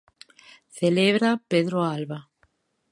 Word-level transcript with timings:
Celebra 0.79 1.31
Pedro 1.49 1.77
Alba. 1.95 2.19